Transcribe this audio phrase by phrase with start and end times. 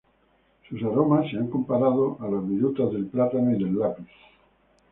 [0.67, 4.07] Sus aromas se han comparado a las virutas del plátano y del lápiz.